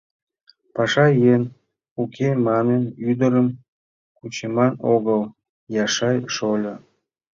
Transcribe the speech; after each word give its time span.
—Паша 0.75 1.05
еҥ 1.33 1.41
уке 2.01 2.29
манын, 2.47 2.83
ӱдырым 3.09 3.47
кучыман 4.17 4.73
огыл, 4.93 5.21
Яшай 5.83 6.17
шольо. 6.35 6.75